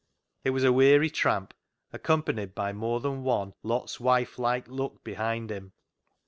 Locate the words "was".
0.49-0.63